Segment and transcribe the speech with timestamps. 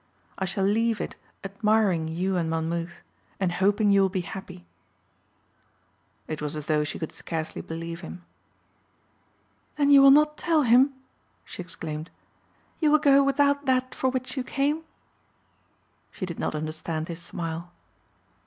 [0.35, 3.03] I shall leave it admiring you and Monmouth
[3.39, 4.65] and hoping you will be happy."
[6.27, 8.25] It was as though she could scarcely believe him.
[9.75, 10.91] "Then you will not tell him?"
[11.45, 12.09] she exclaimed.
[12.79, 14.83] "You will go without that for which you came?"
[16.11, 17.71] She did not understand his smile.